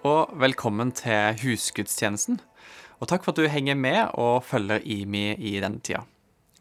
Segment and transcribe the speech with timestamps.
[0.00, 2.38] Og velkommen til husgudstjenesten.
[3.04, 6.06] Og takk for at du henger med og følger IMI i denne tida.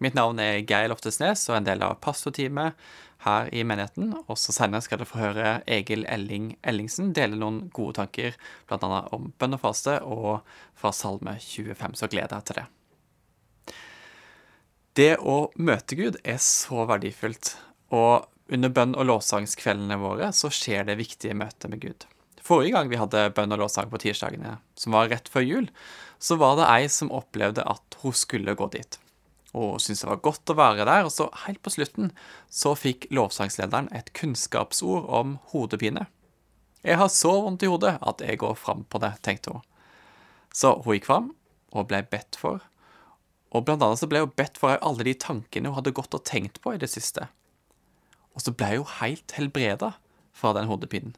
[0.03, 2.75] Mitt navn er Geir Loftesnes og er en del av pastorteamet
[3.23, 4.11] her i menigheten.
[4.25, 8.35] Og så senere skal dere få høre Egil Elling Ellingsen dele noen gode tanker,
[8.67, 9.01] bl.a.
[9.15, 10.43] om bønn og faste og
[10.75, 12.67] fra Salme 25, så gleder jeg til det.
[14.99, 17.55] Det å møte Gud er så verdifullt,
[17.95, 22.09] og under bønn- og lovsangskveldene våre så skjer det viktige møtet med Gud.
[22.49, 25.67] Forrige gang vi hadde bønn og lovsang på tirsdagene, som var rett før jul,
[26.17, 28.97] så var det ei som opplevde at hun skulle gå dit.
[29.53, 32.09] Og syntes det var godt å være der, og så helt på slutten
[32.49, 36.07] så fikk lovsangslederen et kunnskapsord om hodepine.
[36.81, 39.65] Jeg har så vondt i hodet at jeg går fram på det, tenkte hun.
[40.49, 41.31] Så hun gikk fram
[41.69, 42.65] og ble bedt for,
[43.53, 46.25] og blant annet så ble hun bedt for alle de tankene hun hadde gått og
[46.25, 47.29] tenkt på i det siste.
[48.33, 49.99] Og så ble hun helt helbreda
[50.33, 51.13] fra den hodepinen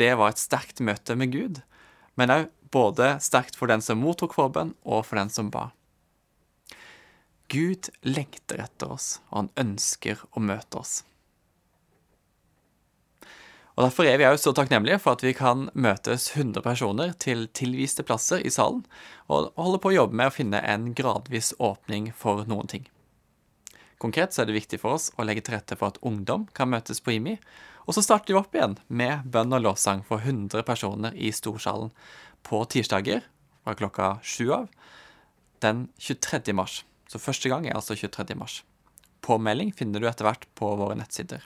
[0.00, 1.62] det var et sterkt møte med Gud,
[2.18, 5.68] men òg både sterkt for den som mottok forbønn, og for den som ba.
[7.52, 11.02] Gud lengter etter oss, og han ønsker å møte oss.
[13.74, 17.48] Og Derfor er vi også så takknemlige for at vi kan møtes 100 personer til
[17.58, 18.84] tilviste plasser i salen,
[19.26, 22.86] og holder på å jobbe med å finne en gradvis åpning for noen ting.
[23.98, 26.70] Konkret så er det viktig for oss å legge til rette for at ungdom kan
[26.70, 27.38] møtes på IMI,
[27.84, 31.92] og så starter vi opp igjen med bønn og lovsang for 100 personer i Storsalen
[32.44, 33.24] på tirsdager
[33.64, 34.68] fra klokka sju av
[35.64, 36.52] den 23.
[36.56, 36.82] mars.
[37.08, 38.36] Så første gang er altså 23.
[38.36, 38.62] mars.
[39.24, 41.44] Påmelding finner du etter hvert på våre nettsider.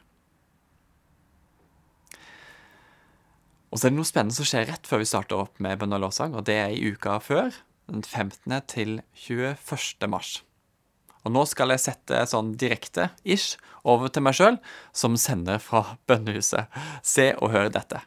[3.69, 5.95] Og så er det noe spennende som skjer rett før vi starter opp med bønn
[5.95, 7.53] og lovsang, og det er i uka før,
[7.89, 8.55] den 15.
[8.71, 10.09] til 21.
[10.09, 10.39] mars.
[11.27, 13.57] Og nå skal jeg sette sånn direkte-ish
[13.89, 14.61] over til meg sjøl,
[14.93, 16.71] som sender fra bønnehuset.
[17.03, 18.03] Se og hør dette.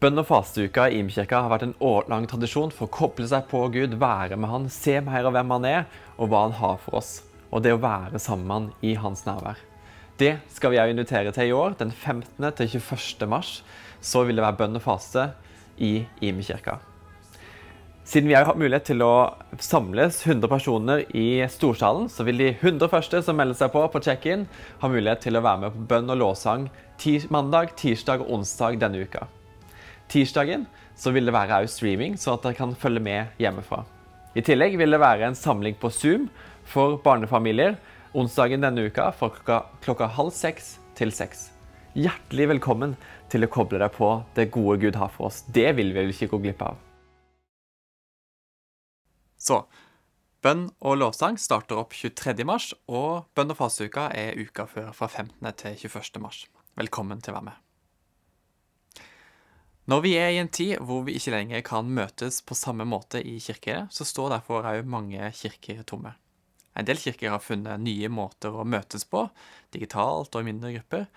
[0.00, 3.66] Bønn- og fasteuka i Imkirka har vært en årlang tradisjon for å koble seg på
[3.74, 5.82] Gud, være med Han, se mer av hvem Han er,
[6.16, 7.10] og hva Han har for oss.
[7.52, 9.60] Og det å være sammen med Han i Hans nærvær.
[10.20, 11.76] Det skal vi òg invitere til i år.
[11.80, 12.52] Den 15.
[12.56, 13.28] til 21.
[13.28, 13.62] mars
[14.00, 15.30] så vil det være bønn og faste
[15.76, 16.78] i Imekirka.
[18.04, 22.48] Siden vi har hatt mulighet til å samles 100 personer i storsalen, så vil de
[22.54, 24.46] 100 første som melder seg på på check-in,
[24.80, 26.70] ha mulighet til å være med på bønn og lovsang
[27.30, 29.26] mandag, tirsdag og onsdag denne uka.
[30.08, 30.66] Tirsdagen
[30.96, 33.84] så vil det være streaming, så at dere kan følge med hjemmefra.
[34.34, 36.28] I tillegg vil det være en samling på Zoom
[36.64, 37.78] for barnefamilier
[38.12, 41.48] onsdagen denne uka fra klokka, klokka halv seks til seks.
[41.94, 42.94] Hjertelig velkommen
[43.30, 45.42] til å koble deg på det gode Gud har for oss.
[45.48, 46.89] Det vil vi vel ikke gå glipp av.
[49.40, 49.62] Så
[50.44, 52.44] bønn og lovsang starter opp 23.
[52.48, 55.40] mars, og bønn og fasteuka er uka før, fra 15.
[55.56, 56.20] til 21.
[56.20, 56.44] mars.
[56.76, 57.66] Velkommen til å være med.
[59.90, 63.22] Når vi er i en tid hvor vi ikke lenger kan møtes på samme måte
[63.24, 66.12] i kirker, så står derfor òg mange kirker tomme.
[66.76, 69.24] En del kirker har funnet nye måter å møtes på,
[69.74, 71.08] digitalt og i mindre grupper.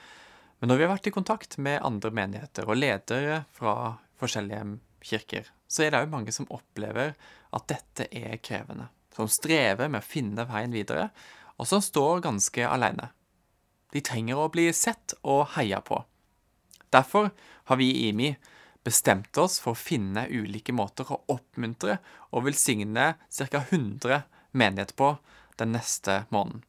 [0.58, 3.76] Men når vi har vært i kontakt med andre menigheter og ledere fra
[4.18, 7.14] forskjellige kirker, så er det òg mange som opplever
[7.54, 8.90] at dette er krevende.
[9.14, 11.10] Som strever med å finne veien videre,
[11.58, 13.12] og som står ganske alene.
[13.94, 16.00] De trenger å bli sett og heia på.
[16.94, 17.30] Derfor
[17.70, 18.34] har vi i IMI
[18.84, 22.00] bestemt oss for å finne ulike måter å oppmuntre
[22.34, 23.62] og velsigne ca.
[23.62, 25.16] 100 menigheter på
[25.62, 26.64] den neste måneden.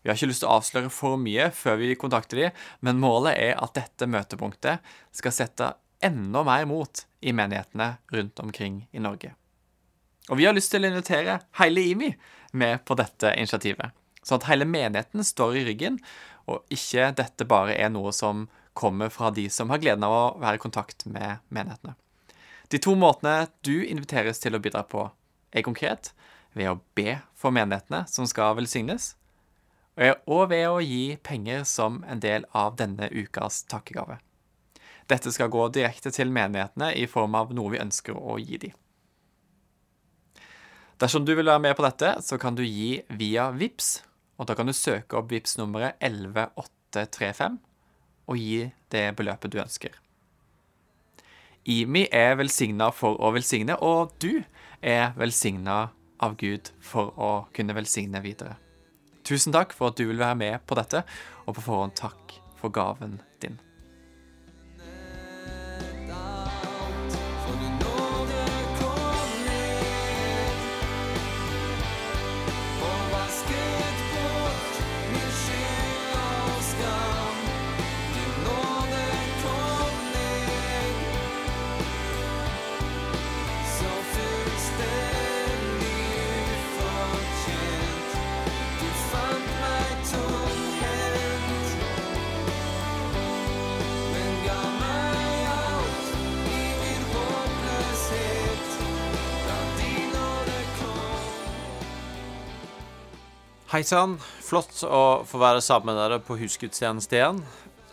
[0.00, 3.36] Vi har ikke lyst til å avsløre for mye før vi kontakter dem, men målet
[3.36, 4.80] er at dette møtepunktet
[5.16, 9.34] skal sette enda mer mot i menighetene rundt omkring i Norge.
[10.30, 12.12] Og vi har lyst til å invitere hele IMI
[12.54, 13.90] med på dette initiativet.
[14.22, 15.98] Sånn at hele menigheten står i ryggen,
[16.46, 18.46] og ikke dette bare er noe som
[18.78, 21.96] kommer fra de som har gleden av å være i kontakt med menighetene.
[22.70, 25.08] De to måtene du inviteres til å bidra på,
[25.50, 26.12] er konkret
[26.54, 29.16] ved å be for menighetene som skal velsignes,
[30.30, 34.20] og ved å gi penger som en del av denne ukas takkegave.
[35.10, 38.76] Dette skal gå direkte til menighetene i form av noe vi ønsker å gi dem.
[41.00, 44.02] Dersom du vil være med på dette, så kan du gi via VIPS,
[44.36, 47.56] og da kan du søke opp VIPS nummeret 11835
[48.30, 49.94] og gi det beløpet du ønsker.
[51.64, 54.42] IMI er velsigna for å velsigne, og du
[54.80, 58.58] er velsigna av Gud for å kunne velsigne videre.
[59.24, 61.04] Tusen takk for at du vil være med på dette,
[61.46, 63.56] og på forhånd takk for gaven din.
[103.70, 104.16] Hei sann.
[104.42, 107.36] Flott å få være sammen med dere på husgudstjeneste igjen.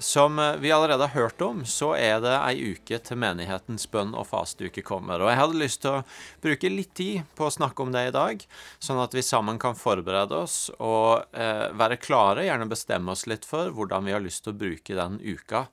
[0.01, 4.15] Som eh, vi allerede har hørt om, så er det ei uke til menighetens bønn-
[4.17, 5.21] og fasteuke kommer.
[5.21, 6.01] Og jeg hadde lyst til å
[6.41, 8.41] bruke litt tid på å snakke om det i dag,
[8.81, 13.45] sånn at vi sammen kan forberede oss og eh, være klare, gjerne bestemme oss litt
[13.45, 15.67] for hvordan vi har lyst til å bruke den uka,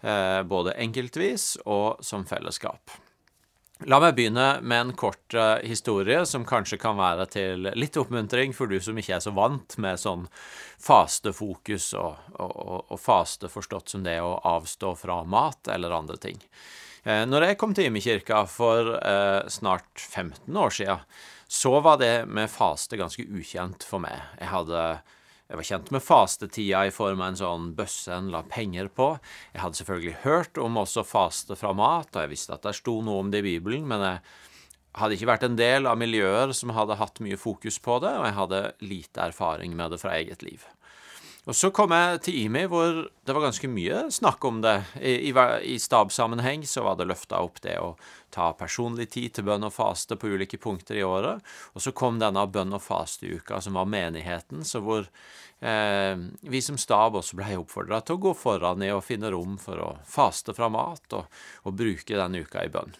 [0.00, 2.96] eh, både enkeltvis og som fellesskap.
[3.88, 8.52] La meg begynne med en kort uh, historie som kanskje kan være til litt oppmuntring
[8.52, 10.26] for du som ikke er så vant med sånn
[10.84, 16.36] fastefokus og, og, og faste forstått som det å avstå fra mat eller andre ting.
[17.06, 21.08] Uh, når jeg kom til Imekirka for uh, snart 15 år siden,
[21.48, 24.20] så var det med faste ganske ukjent for meg.
[24.42, 24.84] Jeg hadde
[25.50, 29.08] jeg var kjent med fastetida i form av en sånn bøsse en la penger på.
[29.50, 33.00] Jeg hadde selvfølgelig hørt om også faste fra mat, og jeg visste at det sto
[33.02, 34.20] noe om det i Bibelen, men jeg
[35.00, 38.28] hadde ikke vært en del av miljøer som hadde hatt mye fokus på det, og
[38.28, 38.62] jeg hadde
[38.92, 40.62] lite erfaring med det fra eget liv.
[41.50, 42.92] Og så kom jeg til IMI, hvor
[43.26, 44.76] det var ganske mye snakk om det.
[45.02, 45.32] I, i,
[45.66, 47.96] i stabssammenheng så var det løfta opp det å
[48.30, 51.42] ta personlig tid til bønn og faste på ulike punkter i året.
[51.74, 56.22] Og så kom denne bønn og fasteuka, som var menigheten, så hvor eh,
[56.54, 59.82] vi som stab også ble oppfordra til å gå foran i å finne rom for
[59.82, 62.94] å faste fra mat og, og bruke denne uka i bønn.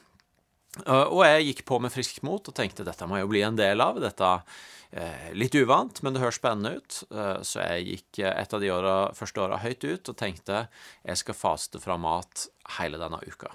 [0.86, 3.82] Og jeg gikk på med friskt mot og tenkte dette må jo bli en del
[3.82, 3.98] av.
[4.00, 7.00] Dette er litt uvant, men det høres spennende ut.
[7.10, 10.64] Eh, så jeg gikk et av de åra, første åra høyt ut og tenkte
[11.02, 12.46] jeg skal faste fra mat
[12.78, 13.52] hele denne uka.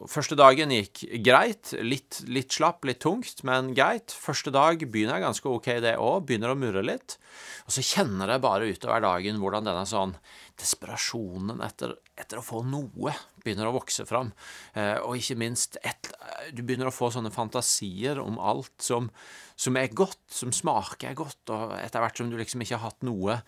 [0.00, 1.72] Eh, Første dagen gikk greit.
[1.84, 4.12] Litt, litt, slapp, litt tungt, men greit.
[4.16, 6.24] Første dag begynner ganske ok, det òg.
[6.28, 7.18] Begynner å murre litt.
[7.66, 10.16] Og så kjenner jeg bare utover dagen hvordan denne sånn
[10.60, 14.32] desperasjonen etter, etter å få noe begynner å vokse fram.
[14.74, 16.12] Eh, og ikke minst et,
[16.52, 19.10] Du begynner å få sånne fantasier om alt som,
[19.56, 23.06] som er godt, som smaker godt, og etter hvert som du liksom ikke har hatt
[23.06, 23.40] noe,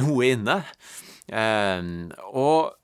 [0.00, 0.60] noe inne.
[1.28, 1.80] Eh,
[2.32, 2.74] og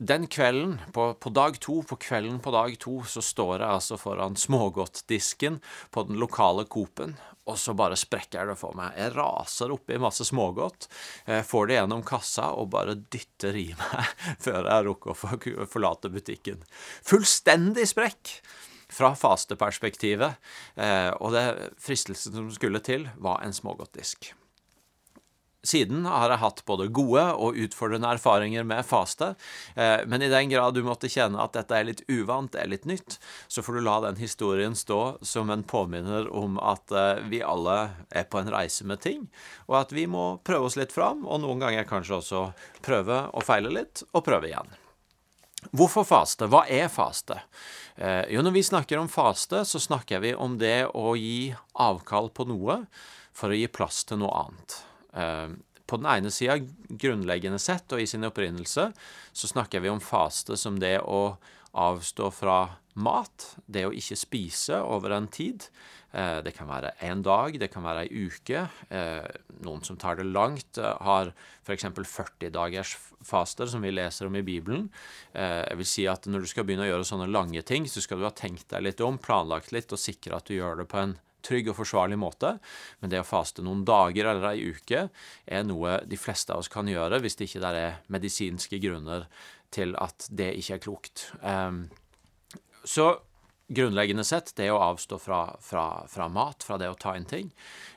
[0.00, 3.98] den kvelden, på, på, dag to, på kvelden på dag to, så står jeg altså
[4.00, 5.58] foran smågodtdisken
[5.92, 8.96] på den lokale Coop-en, og så bare sprekker det for meg.
[8.96, 10.88] Jeg raser oppi masse smågodt,
[11.44, 14.10] får det gjennom kassa og bare dytter i meg
[14.46, 16.64] før jeg rukker å forlate butikken.
[17.04, 18.38] Fullstendig sprekk!
[18.90, 20.48] Fra fasteperspektivet,
[20.82, 21.44] eh, og det
[21.78, 24.32] fristelsen som skulle til, var en smågodtdisk.
[25.66, 29.34] Siden har jeg hatt både gode og utfordrende erfaringer med faste,
[29.76, 32.88] eh, men i den grad du måtte kjenne at dette er litt uvant, er litt
[32.88, 37.42] nytt, så får du la den historien stå som en påminner om at eh, vi
[37.44, 37.76] alle
[38.08, 39.28] er på en reise med ting,
[39.68, 42.44] og at vi må prøve oss litt fram, og noen ganger kanskje også
[42.80, 44.78] prøve og feile litt, og prøve igjen.
[45.76, 46.48] Hvorfor faste?
[46.48, 47.36] Hva er faste?
[48.00, 52.32] Eh, jo, når vi snakker om faste, så snakker vi om det å gi avkall
[52.32, 52.86] på noe
[53.36, 54.84] for å gi plass til noe annet.
[55.12, 55.48] Eh,
[55.86, 58.90] på den ene sida, grunnleggende sett og i sin opprinnelse,
[59.32, 61.36] så snakker vi om faste som det å
[61.70, 62.60] avstå fra
[63.00, 65.66] mat, det å ikke spise over en tid.
[66.12, 68.64] Eh, det kan være en dag, det kan være ei uke.
[68.90, 69.26] Eh,
[69.66, 71.32] noen som tar det langt, har
[71.66, 71.88] f.eks.
[71.98, 72.94] 40 dagers
[73.26, 74.88] faster, som vi leser om i Bibelen.
[75.34, 78.18] Jeg vil si at når du skal begynne å gjøre sånne lange ting, så skal
[78.18, 81.02] du ha tenkt deg litt om, planlagt litt, og sikre at du gjør det på
[81.02, 82.56] en trygg og forsvarlig måte.
[83.00, 85.06] Men det å faste noen dager eller ei uke
[85.46, 89.26] er noe de fleste av oss kan gjøre hvis det ikke er medisinske grunner
[89.74, 91.26] til at det ikke er klokt.
[91.42, 91.84] Um,
[92.84, 93.12] så
[93.70, 97.50] grunnleggende sett det å avstå fra, fra, fra, mat, fra det å ta inn ting.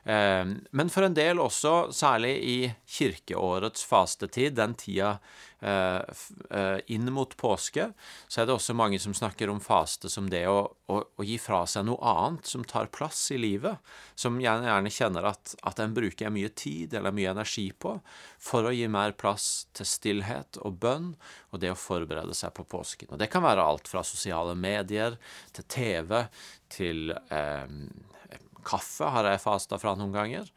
[0.03, 2.57] Eh, men for en del også, særlig i
[2.97, 5.15] kirkeårets fastetid, den tida
[5.63, 7.85] inn mot påske,
[8.27, 11.37] så er det også mange som snakker om faste som det å, å, å gi
[11.39, 13.79] fra seg noe annet som tar plass i livet,
[14.19, 17.95] som gjerne, gjerne kjenner at, at en bruker mye tid eller mye energi på,
[18.41, 21.13] for å gi mer plass til stillhet og bønn
[21.53, 23.13] og det å forberede seg på påsken.
[23.13, 25.17] Og Det kan være alt fra sosiale medier
[25.55, 26.25] til TV
[26.73, 27.77] til eh,
[28.65, 30.49] kaffe, har jeg fasta fra noen ganger.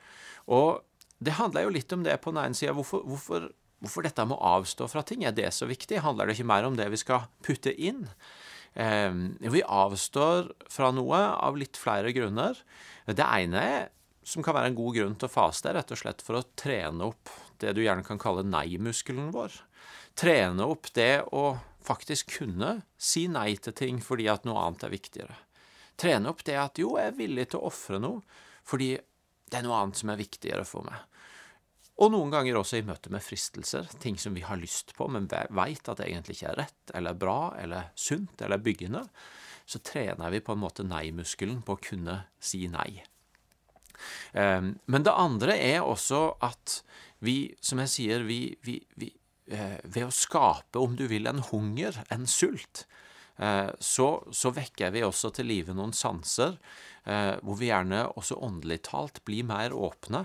[0.52, 0.80] Og
[1.18, 2.74] det handler jo litt om det på den ene sida.
[2.76, 3.48] Hvorfor, hvorfor,
[3.82, 5.24] hvorfor, dette med å avstå fra ting?
[5.26, 6.02] Er det så viktig?
[6.04, 8.06] Handler det ikke mer om det vi skal putte inn?
[8.74, 12.58] Eh, vi avstår fra noe av litt flere grunner.
[13.06, 13.88] Det ene er,
[14.26, 16.46] som kan være en god grunn til å faste, er rett og slett for å
[16.58, 17.30] trene opp
[17.62, 19.54] det du gjerne kan kalle nei-muskelen vår
[20.16, 21.56] trene opp det å
[21.86, 25.36] faktisk kunne si nei til ting fordi at noe annet er viktigere.
[25.96, 28.22] Trene opp det at jo, jeg er villig til å ofre noe
[28.66, 28.96] fordi
[29.46, 30.98] det er noe annet som er viktigere for meg.
[31.96, 35.28] Og noen ganger også i møte med fristelser, ting som vi har lyst på, men
[35.30, 39.06] veit at det egentlig ikke er rett eller bra eller sunt eller byggende,
[39.66, 43.00] så trener vi på en måte nei-muskelen på å kunne si nei.
[44.36, 46.82] Eh, men det andre er også at
[47.24, 49.08] vi, som jeg sier, vi, vi, vi
[49.48, 52.84] eh, Ved å skape, om du vil, en hunger, en sult,
[53.40, 56.58] eh, så, så vekker vi også til live noen sanser
[57.06, 60.24] hvor vi gjerne også åndelig talt blir mer åpne.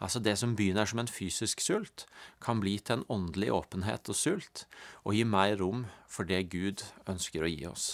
[0.00, 2.06] Altså det som begynner som en fysisk sult,
[2.40, 4.64] kan bli til en åndelig åpenhet og sult,
[5.04, 7.88] og gi mer rom for det Gud ønsker å gi oss.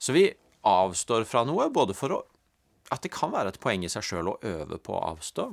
[0.00, 0.30] Så vi
[0.64, 2.22] avstår fra noe, både for å
[2.92, 5.46] at det kan være et poeng i seg sjøl å øve på å avstå,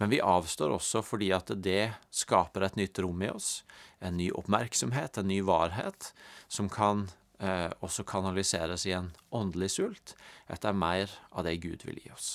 [0.00, 3.64] men vi avstår også fordi at det skaper et nytt rom i oss,
[4.04, 6.12] en ny oppmerksomhet, en ny varhet,
[6.52, 7.06] som kan
[7.38, 10.14] eh, også kanaliseres i en åndelig sult
[10.52, 12.30] etter mer av det Gud vil gi oss.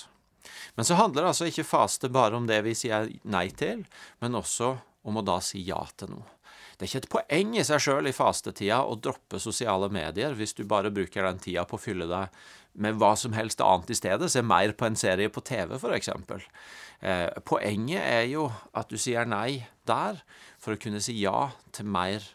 [0.76, 3.86] Men så handler det altså ikke faste bare om det vi sier nei til,
[4.22, 4.76] men også
[5.08, 6.28] om å da si ja til noe.
[6.78, 10.56] Det er ikke et poeng i seg sjøl i fastetida å droppe sosiale medier hvis
[10.58, 12.40] du bare bruker den tida på å fylle deg
[12.82, 14.32] med hva som helst annet i stedet.
[14.34, 16.10] Se mer på en serie på TV, f.eks.
[17.06, 20.24] Eh, poenget er jo at du sier nei der
[20.62, 22.26] for å kunne si ja til mer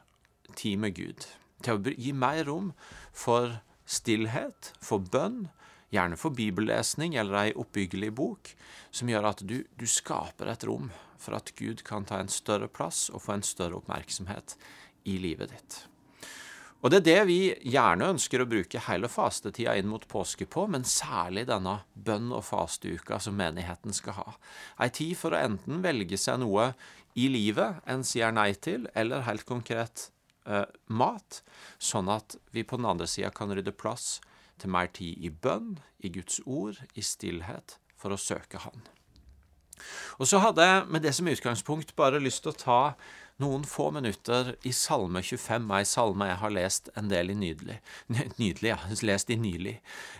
[0.54, 1.26] tid med Gud.
[1.64, 2.72] Til å gi mer rom
[3.16, 5.46] for stillhet, for bønn,
[5.94, 8.52] gjerne for bibellesning eller ei oppbyggelig bok,
[8.90, 12.68] som gjør at du, du skaper et rom for at Gud kan ta en større
[12.68, 14.56] plass og få en større oppmerksomhet
[15.08, 15.84] i livet ditt.
[16.84, 17.38] Og det er det vi
[17.72, 22.44] gjerne ønsker å bruke hele fastetida inn mot påske på, men særlig denne bønn- og
[22.46, 24.34] fasteuka som menigheten skal ha.
[24.84, 26.74] Ei tid for å enten velge seg noe
[27.16, 30.10] i livet en sier nei til, eller helt konkret
[30.46, 31.42] eh, mat,
[31.78, 34.16] sånn at vi på den andre sida kan rydde plass
[34.60, 38.86] til mer tid i bønn, i Guds ord, i stillhet, for å søke Han.
[40.16, 42.80] Og så hadde jeg med det som utgangspunkt bare lyst til å ta
[43.42, 47.76] noen få minutter i Salme 25, ei salme jeg har lest en del i nydelig,
[48.40, 49.74] nydelig ja, lest i nylig,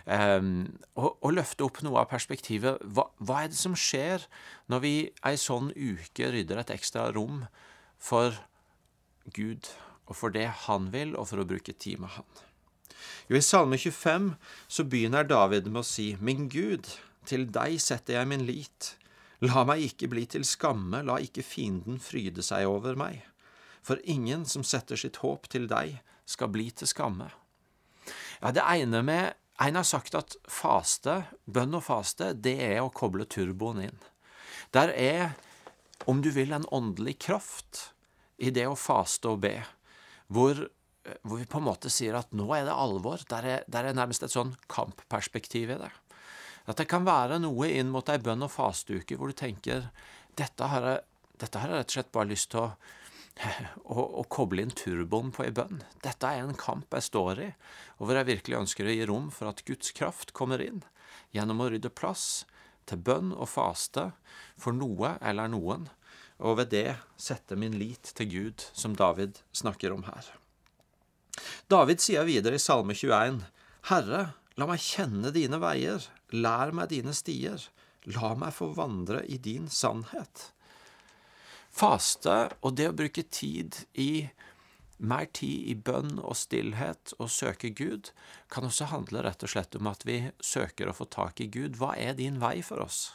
[0.05, 2.83] um, og, og, løfte opp noe av perspektivet.
[2.85, 4.27] Hva, hva, er det som skjer
[4.69, 4.93] når vi
[5.25, 7.47] ei sånn uke rydder et ekstra rom
[7.97, 8.37] for
[9.33, 9.65] Gud,
[10.07, 12.27] og for det Han vil, og for å bruke tid med Han?
[13.27, 14.31] Jo, I Salme 25
[14.71, 16.87] så begynner David med å si, Min Gud,
[17.27, 18.93] til deg setter jeg min lit.
[19.43, 23.25] La meg ikke bli til skamme, la ikke fienden fryde seg over meg.
[23.83, 27.29] For ingen som setter sitt håp til deg, skal bli til skamme.
[28.41, 32.91] Ja, det ene med En har sagt at faste, bønn og faste, det er å
[32.93, 33.95] koble turboen inn.
[34.69, 35.31] Der er,
[36.05, 37.87] om du vil, en åndelig kraft
[38.37, 39.55] i det å faste og be,
[40.33, 40.59] hvor,
[41.23, 43.23] hvor vi på en måte sier at nå er det alvor.
[43.31, 45.91] Der er, der er nærmest et sånn kampperspektiv i det.
[46.67, 49.87] At det kan være noe inn mot ei bønn- og fasteuke hvor du tenker
[50.37, 51.03] dette har, jeg,
[51.39, 52.67] dette har jeg rett og slett bare lyst til å,
[53.95, 55.81] å, å koble inn turboen på ei bønn.
[56.03, 57.49] Dette er en kamp jeg står i,
[57.97, 60.83] og hvor jeg virkelig ønsker å gi rom for at Guds kraft kommer inn
[61.35, 62.45] gjennom å rydde plass
[62.87, 64.11] til bønn og faste
[64.59, 65.87] for noe eller noen,
[66.37, 70.33] og ved det sette min lit til Gud, som David snakker om her.
[71.69, 73.41] David sier videre i Salme 21,
[73.89, 74.27] Herre,
[74.57, 76.01] La meg kjenne dine veier,
[76.33, 77.61] lær meg dine stier,
[78.09, 80.47] la meg få vandre i din sannhet.
[81.69, 84.25] Faste og det å bruke tid i
[84.97, 88.09] mer tid i bønn og stillhet og søke Gud,
[88.49, 91.77] kan også handle rett og slett om at vi søker å få tak i Gud.
[91.77, 93.11] Hva er din vei for oss?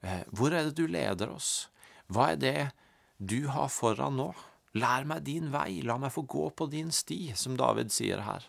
[0.00, 1.68] Eh, hvor er det du leder oss?
[2.10, 2.70] Hva er det
[3.18, 4.30] du har foran nå?
[4.78, 8.44] Lær meg din vei, la meg få gå på din sti, som David sier her.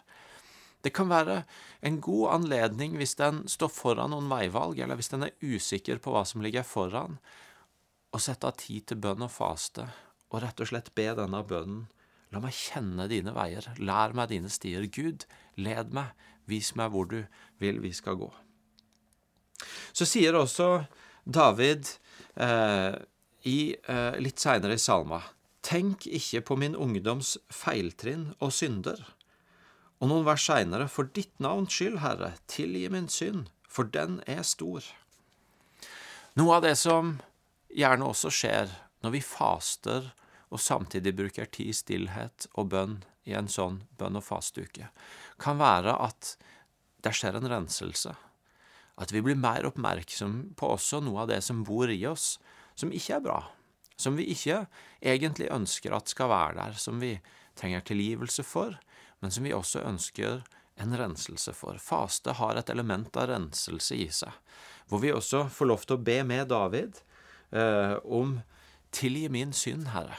[0.82, 1.44] Det kan være
[1.86, 6.13] en god anledning hvis den står foran noen veivalg, eller hvis den er usikker på
[6.13, 7.20] hva som ligger foran,
[8.12, 9.86] å sette av tid til bønn og faste,
[10.32, 11.86] og rett og slett be denne bønnen.
[12.32, 14.86] La meg kjenne dine veier, lær meg dine stier.
[14.88, 15.25] Gud,
[15.60, 16.13] led meg,
[16.48, 17.20] vis meg hvor du
[17.60, 18.30] vil vi skal gå.
[19.91, 20.86] Så sier også
[21.27, 21.89] David
[22.39, 22.96] eh,
[23.43, 25.21] i, eh, litt seinere i salma,
[25.62, 29.03] Tenk ikke på min ungdoms feiltrinn og synder
[30.01, 34.41] og noen vers seinere, for ditt navns skyld, Herre, tilgi min synd, for den er
[34.48, 34.81] stor.
[36.39, 37.19] Noe av det som
[37.69, 38.74] gjerne også skjer
[39.05, 40.10] når vi faster
[40.51, 42.98] og samtidig bruker tid i stillhet og bønn
[43.29, 44.89] i en sånn bønn- og fasteuke,
[45.38, 46.33] kan være at
[47.05, 48.15] det skjer en renselse.
[48.98, 52.39] At vi blir mer oppmerksom på også noe av det som bor i oss,
[52.82, 53.40] som ikke er bra.
[54.02, 54.66] Som vi ikke
[55.00, 57.16] egentlig ønsker at skal være der, som vi
[57.60, 58.78] trenger tilgivelse for,
[59.22, 60.42] men som vi også ønsker
[60.82, 61.78] en renselse for.
[61.78, 64.34] Faste har et element av renselse i seg,
[64.90, 67.02] hvor vi også får lov til å be med David
[67.54, 68.40] eh, om
[68.92, 70.18] Tilgi min synd, Herre,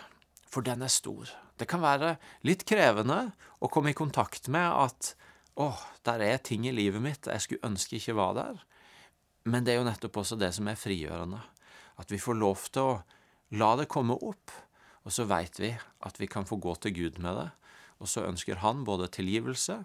[0.49, 1.29] for den er stor.
[1.61, 2.17] Det kan være
[2.47, 5.13] litt krevende å komme i kontakt med at
[5.61, 5.69] å,
[6.07, 8.63] der er ting i livet mitt jeg skulle ønske ikke var der.
[9.45, 11.43] Men det er jo nettopp også det som er frigjørende.
[12.01, 13.01] At vi får lov til å
[13.59, 14.53] la det komme opp,
[15.03, 17.49] og så veit vi at vi kan få gå til Gud med det.
[18.03, 19.83] Og så ønsker han både tilgivelse,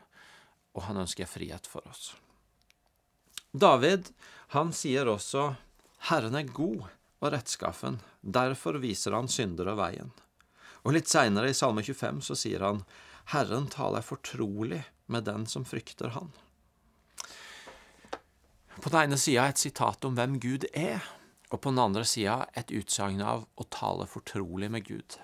[0.78, 2.14] og han ønsker frihet for oss.
[3.52, 4.12] David
[4.54, 5.50] han sier også
[6.12, 6.86] Herren er god
[7.18, 10.12] og rettskaffen, derfor viser han syndere veien.
[10.86, 12.84] Og litt seinere i Salme 25 så sier han
[13.34, 16.30] Herren taler fortrolig med den som frykter Han.
[18.78, 21.02] På den ene sida et sitat om hvem Gud er,
[21.50, 25.18] og på den andre sida et utsagn av å tale fortrolig med Gud.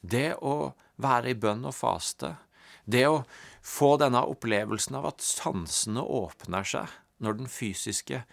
[0.00, 2.34] Det å være i bønn og faste,
[2.84, 3.22] det å
[3.64, 6.92] få denne opplevelsen av at sansene åpner seg
[7.24, 8.24] når den fysiske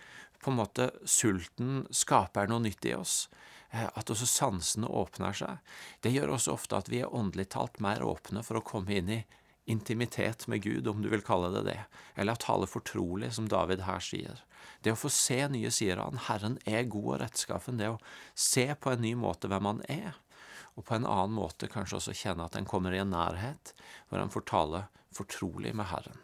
[0.42, 3.30] på en måte sulten skaper noe nytt i oss,
[3.70, 5.60] eh, at også sansene åpner seg,
[6.02, 9.14] det gjør også ofte at vi er åndelig talt mer åpne for å komme inn
[9.20, 9.22] i
[9.66, 11.80] intimitet med Gud, om du vil kalle det det,
[12.16, 14.42] eller tale fortrolig, som David her sier.
[14.82, 18.00] Det å få se nye sider av Han, Herren er god og rettskaffen, det å
[18.34, 20.18] se på en ny måte hvem Han er,
[20.76, 23.74] og på en annen måte kanskje også kjenne at en kommer i en nærhet
[24.10, 26.20] hvor en får tale fortrolig med Herren.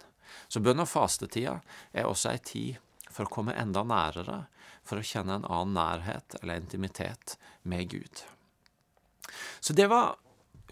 [0.47, 1.59] Så bønn- og fastetida
[1.91, 2.77] er også ei tid
[3.11, 4.45] for å komme enda nærere,
[4.87, 8.23] for å kjenne en annen nærhet eller intimitet med Gud.
[9.59, 10.15] Så det var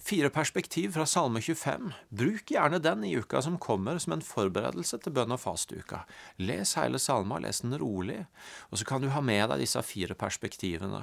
[0.06, 1.94] fire perspektiv fra Salme 25.
[2.10, 6.04] Bruk gjerne den i uka som kommer, som en forberedelse til bønn- og fastuka.
[6.38, 8.26] Les hele salma, les den rolig,
[8.70, 11.02] og så kan du ha med deg disse fire perspektivene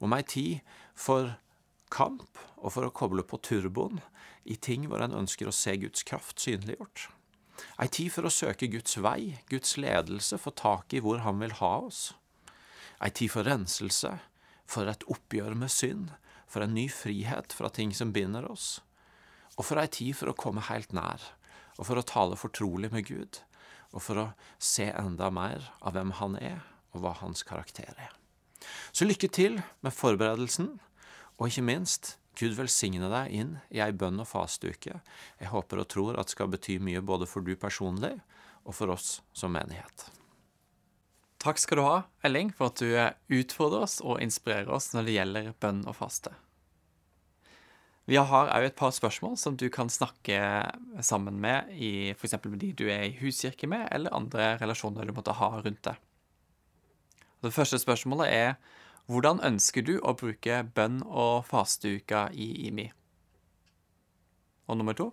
[0.00, 0.60] om ei tid
[0.94, 1.34] for
[1.92, 4.00] kamp og for å koble på turboen
[4.48, 7.08] i ting hvor en ønsker å se Guds kraft synliggjort.
[7.76, 11.52] Ei tid for å søke Guds vei, Guds ledelse, få tak i hvor Han vil
[11.60, 12.14] ha oss.
[13.02, 14.14] Ei tid for renselse,
[14.64, 16.14] for et oppgjør med synd,
[16.48, 18.80] for en ny frihet fra ting som binder oss,
[19.58, 21.22] og for ei tid for å komme helt nær,
[21.78, 23.40] og for å tale fortrolig med Gud,
[23.92, 24.26] og for å
[24.60, 28.14] se enda mer av hvem Han er, og hva Hans karakter er.
[28.92, 30.78] Så lykke til med forberedelsen,
[31.38, 35.00] og ikke minst, Gud velsigne deg inn i ei bønn- og fasteuke.
[35.40, 38.14] Jeg håper og tror at skal bety mye både for du personlig
[38.62, 40.06] og for oss som menighet.
[41.38, 45.14] Takk skal du ha, Elling, for at du utfordrer oss og inspirerer oss når det
[45.14, 46.32] gjelder bønn og faste.
[48.08, 50.40] Vi har òg et par spørsmål som du kan snakke
[51.04, 52.38] sammen med i f.eks.
[52.46, 55.98] med de du er i huskirke med, eller andre relasjoner du måtte ha rundt deg.
[57.44, 58.54] Det første spørsmålet er
[59.06, 62.88] hvordan ønsker du å bruke bønn- og fasteuka i IMI?
[64.68, 65.12] Og nummer to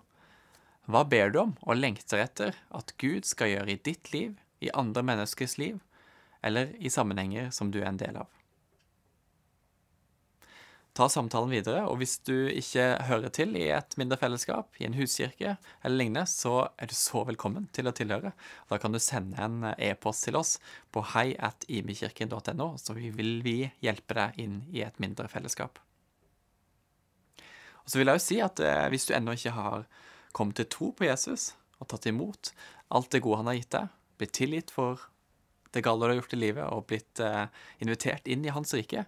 [0.85, 4.71] hva ber du om og lengter etter at Gud skal gjøre i ditt liv, i
[4.71, 5.79] andre menneskers liv,
[6.45, 8.31] eller i sammenhenger som du er en del av?
[10.95, 14.93] Ta samtalen videre, og hvis du ikke hører til i et mindre fellesskap, i en
[14.95, 18.31] huskirke eller lignende, så er du så velkommen til å tilhøre.
[18.71, 20.53] Da kan du sende en e-post til oss
[20.95, 25.81] på heiatimikirken.no, så vil vi hjelpe deg inn i et mindre fellesskap.
[27.83, 29.83] Og så vil jeg jo si at eh, hvis du ennå ikke har
[30.31, 32.53] kommet til tro på Jesus og tatt imot
[32.95, 35.03] alt det gode han har gitt deg, blitt tilgitt for
[35.75, 37.45] det Galler har gjort i livet, og blitt eh,
[37.83, 39.05] invitert inn i hans rike,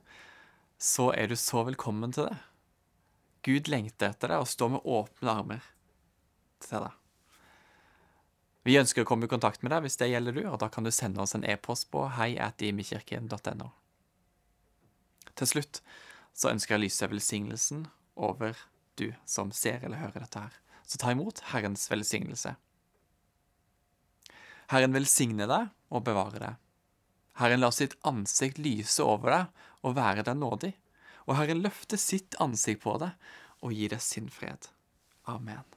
[0.78, 2.38] så er du så velkommen til det.
[3.48, 5.68] Gud lengter etter deg og står med åpne armer
[6.64, 6.96] til deg.
[8.68, 10.84] Vi ønsker å komme i kontakt med deg hvis det gjelder du, og da kan
[10.84, 13.70] du sende oss en e-post på heiatimikirken.no.
[15.38, 15.80] Til slutt
[16.36, 17.86] så ønsker jeg å lyse velsignelsen
[18.20, 18.60] over
[19.00, 20.58] du som ser eller hører dette her.
[20.84, 22.58] Så ta imot Herrens velsignelse.
[24.72, 26.56] Herren velsigne deg og bevare deg.
[27.38, 30.74] Herren lar sitt ansikt lyse over deg og være deg nådig.
[31.28, 33.14] Og Herren løfter sitt ansikt på deg
[33.62, 34.70] og gir deg sin fred.
[35.28, 35.77] Amen.